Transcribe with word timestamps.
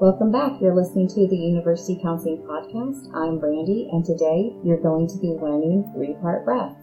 Welcome 0.00 0.30
back. 0.30 0.60
You're 0.60 0.76
listening 0.76 1.08
to 1.08 1.26
the 1.26 1.36
University 1.36 1.98
Counseling 2.00 2.38
Podcast. 2.46 3.10
I'm 3.16 3.40
Brandy, 3.40 3.88
and 3.90 4.04
today 4.04 4.54
you're 4.62 4.80
going 4.80 5.08
to 5.08 5.18
be 5.18 5.34
learning 5.34 5.90
three 5.92 6.14
part 6.22 6.44
breath. 6.44 6.76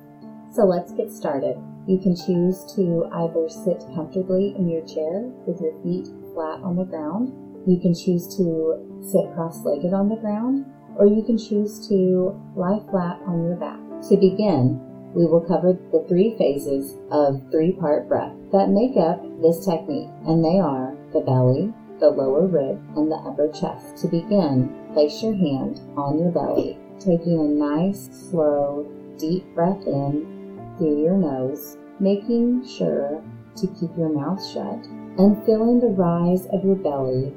So 0.51 0.65
let's 0.65 0.91
get 0.91 1.10
started. 1.10 1.55
You 1.88 1.97
can 1.97 2.13
choose 2.13 2.67
to 2.75 3.07
either 3.13 3.47
sit 3.47 3.79
comfortably 3.96 4.53
in 4.57 4.67
your 4.67 4.85
chair 4.85 5.31
with 5.47 5.62
your 5.62 5.71
feet 5.79 6.12
flat 6.33 6.60
on 6.60 6.75
the 6.75 6.83
ground. 6.83 7.31
You 7.65 7.79
can 7.79 7.96
choose 7.96 8.35
to 8.35 8.83
sit 8.99 9.31
cross 9.34 9.63
legged 9.63 9.93
on 9.93 10.10
the 10.10 10.20
ground, 10.20 10.66
or 10.97 11.07
you 11.07 11.24
can 11.24 11.38
choose 11.38 11.88
to 11.88 12.35
lie 12.53 12.84
flat 12.92 13.24
on 13.24 13.47
your 13.47 13.56
back. 13.56 13.79
To 14.10 14.17
begin, 14.17 14.75
we 15.16 15.24
will 15.24 15.39
cover 15.39 15.71
the 15.71 16.03
three 16.09 16.35
phases 16.38 16.99
of 17.11 17.39
three 17.49 17.71
part 17.79 18.09
breath 18.09 18.35
that 18.52 18.75
make 18.75 18.99
up 18.99 19.23
this 19.41 19.63
technique, 19.63 20.11
and 20.27 20.43
they 20.43 20.59
are 20.59 20.97
the 21.13 21.21
belly, 21.21 21.71
the 21.99 22.09
lower 22.09 22.48
rib, 22.48 22.81
and 22.95 23.12
the 23.12 23.16
upper 23.16 23.52
chest. 23.52 23.98
To 23.98 24.08
begin, 24.08 24.70
place 24.94 25.22
your 25.23 25.34
hand 25.34 25.80
on 25.98 26.20
your 26.20 26.31
belly, 26.31 26.77
taking 26.99 27.40
a 27.40 27.44
nice, 27.44 28.09
slow, 28.30 28.91
deep 29.18 29.45
breath 29.55 29.85
in 29.88 30.76
through 30.77 31.02
your 31.02 31.18
nose, 31.18 31.77
making 31.99 32.66
sure 32.68 33.23
to 33.55 33.68
keep 33.68 33.95
your 33.98 34.09
mouth 34.09 34.45
shut, 34.45 34.85
and 35.18 35.44
feeling 35.45 35.80
the 35.80 35.88
rise 35.88 36.45
of 36.48 36.66
your 36.66 36.76
belly 36.76 37.34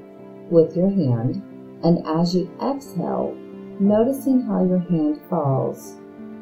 with 0.50 0.76
your 0.76 0.90
hand. 0.90 1.42
And 1.84 2.04
as 2.06 2.34
you 2.34 2.50
exhale, 2.60 3.36
noticing 3.78 4.40
how 4.40 4.64
your 4.64 4.80
hand 4.80 5.20
falls. 5.30 5.96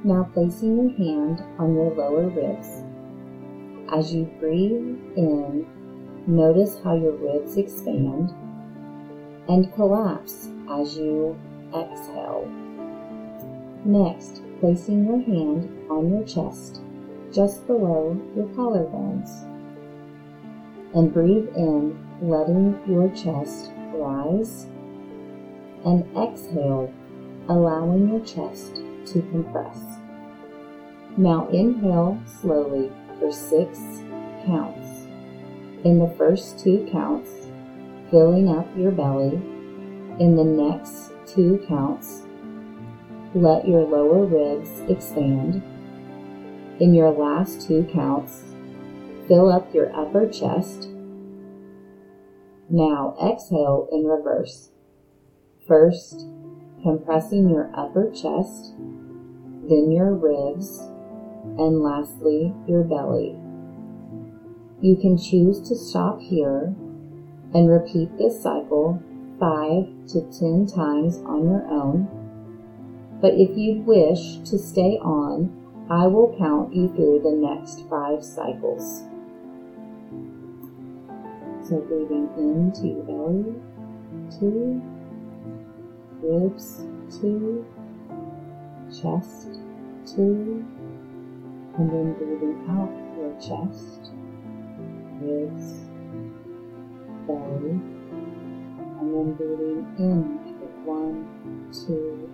Now 0.05 0.31
placing 0.33 0.77
your 0.77 0.97
hand 0.97 1.45
on 1.59 1.75
your 1.75 1.95
lower 1.95 2.29
ribs. 2.29 2.85
As 3.93 4.15
you 4.15 4.25
breathe 4.41 4.97
in, 5.17 5.67
Notice 6.29 6.81
how 6.83 6.97
your 6.97 7.13
ribs 7.13 7.57
expand 7.57 8.35
and 9.49 9.73
collapse 9.75 10.49
as 10.69 10.97
you 10.97 11.39
exhale. 11.69 12.51
Next, 13.85 14.43
placing 14.59 15.05
your 15.05 15.21
hand 15.21 15.71
on 15.89 16.11
your 16.11 16.25
chest, 16.25 16.81
just 17.33 17.65
below 17.69 18.21
your 18.35 18.49
collarbones. 18.49 19.31
And 20.97 21.15
breathe 21.15 21.49
in, 21.55 21.97
letting 22.21 22.81
your 22.89 23.09
chest 23.11 23.71
rise. 23.95 24.67
And 25.85 26.05
exhale, 26.17 26.93
allowing 27.49 28.09
your 28.09 28.25
chest 28.25 28.75
to 29.13 29.23
compress. 29.31 29.79
Now 31.17 31.47
inhale 31.51 32.21
slowly 32.27 32.91
for 33.21 33.31
six 33.31 33.79
counts 34.45 34.96
in 35.85 35.99
the 35.99 36.15
first 36.17 36.59
two 36.59 36.89
counts, 36.91 37.49
filling 38.11 38.49
up 38.49 38.67
your 38.77 38.91
belly. 38.91 39.41
In 40.19 40.35
the 40.37 40.45
next 40.45 41.13
two 41.27 41.65
counts, 41.69 42.23
let 43.35 43.69
your 43.69 43.83
lower 43.83 44.25
ribs 44.25 44.71
expand. 44.89 45.63
In 46.81 46.95
your 46.95 47.11
last 47.11 47.67
two 47.67 47.85
counts, 47.93 48.43
fill 49.29 49.53
up 49.53 49.75
your 49.75 49.95
upper 49.95 50.29
chest. 50.29 50.89
Now 52.71 53.17
exhale 53.23 53.89
in 53.93 54.05
reverse. 54.05 54.71
First, 55.69 56.27
compressing 56.83 57.49
your 57.49 57.71
upper 57.75 58.11
chest, 58.11 58.75
then 59.69 59.91
your 59.91 60.15
ribs, 60.15 60.79
and 61.59 61.83
lastly, 61.83 62.55
your 62.67 62.85
belly. 62.85 63.37
You 64.81 64.97
can 64.97 65.17
choose 65.17 65.61
to 65.69 65.75
stop 65.75 66.21
here 66.21 66.75
and 67.55 67.71
repeat 67.71 68.17
this 68.19 68.43
cycle 68.43 69.03
5 69.41 70.07
to 70.09 70.21
10 70.39 70.67
times 70.67 71.19
on 71.19 71.45
your 71.45 71.67
own. 71.71 72.09
But 73.21 73.35
if 73.35 73.57
you 73.57 73.81
wish 73.83 74.39
to 74.51 74.59
stay 74.59 74.99
on, 74.99 75.51
I 75.89 76.07
will 76.07 76.37
count 76.37 76.75
you 76.75 76.89
through 76.95 77.21
the 77.23 77.31
next 77.31 77.89
five 77.89 78.23
cycles. 78.23 79.05
So 81.67 81.81
breathing 81.81 82.29
into 82.37 82.89
your 82.89 83.03
belly, 83.05 83.55
two, 84.39 84.83
ribs, 86.21 86.85
two, 87.19 87.65
chest, 88.91 89.49
two, 90.05 90.65
and 91.79 91.91
then 91.91 92.13
breathing 92.15 92.65
out 92.69 92.91
your 93.17 93.33
chest, 93.41 94.13
belly, 97.27 97.81
and 98.99 99.15
then 99.15 99.33
breathing 99.35 99.87
in 99.99 100.21
with 100.61 100.77
one, 100.85 101.27
two, 101.73 102.31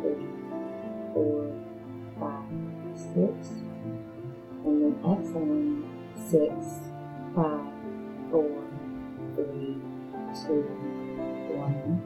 three, 0.00 0.28
four, 1.12 1.52
five, 2.18 2.48
six, 2.96 3.36
and 4.64 4.76
then 4.80 4.94
exhaling 5.04 5.84
six, 6.16 6.52
five, 7.34 7.68
four, 8.30 8.64
three, 9.34 9.76
two, 10.46 10.64
one. 11.52 12.00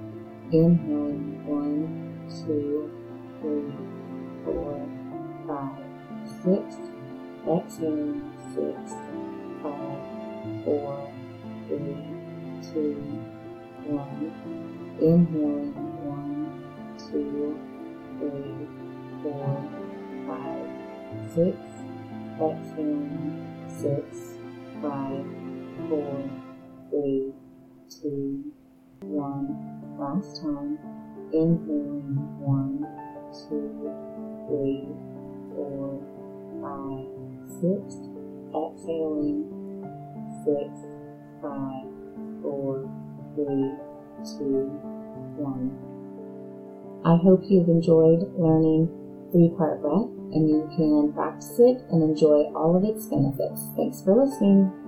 Inhaling 0.53 1.45
one, 1.45 1.83
two, 2.29 2.91
three, 3.41 3.75
four, 4.45 4.89
five, 5.47 5.87
six. 6.43 6.77
Exhaling 7.47 8.23
six, 8.55 8.96
Inhaling 15.07 15.73
one, 16.03 16.65
two, 16.99 17.55
three, 18.19 18.67
four, 19.23 19.55
five, 20.27 20.67
six. 21.31 21.57
Exhaling 22.35 23.47
six, 23.69 24.03
five, 24.83 25.25
four, 25.89 26.29
three, 26.91 27.33
two, 27.89 28.53
one. 29.03 29.47
Last 29.97 30.43
time. 30.43 30.77
Inhaling 31.33 32.19
one, 32.43 32.83
two, 33.31 33.87
three, 34.49 34.89
four, 35.55 36.03
five, 36.59 37.07
six. 37.63 37.95
Exhaling 38.51 39.47
six, 40.43 40.67
five, 41.41 41.87
four, 42.43 42.91
three, 43.37 43.71
two, 44.25 44.96
one. 45.37 45.75
I 47.05 47.17
hope 47.23 47.45
you've 47.49 47.69
enjoyed 47.69 48.27
learning 48.37 48.89
three 49.33 49.51
part 49.57 49.81
breath 49.83 50.11
and 50.33 50.49
you 50.49 50.69
can 50.77 51.13
practice 51.13 51.59
it 51.59 51.83
and 51.91 52.03
enjoy 52.03 52.51
all 52.55 52.77
of 52.77 52.85
its 52.85 53.07
benefits. 53.07 53.61
Thanks 53.77 54.03
for 54.03 54.15
listening. 54.15 54.86